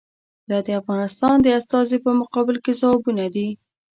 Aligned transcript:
دا 0.49 0.57
د 0.65 0.67
افغانستان 0.81 1.35
د 1.41 1.47
استازي 1.59 1.97
په 2.05 2.11
مقابل 2.21 2.57
کې 2.65 2.73
ځوابونه 2.81 3.25
دي. 3.35 3.47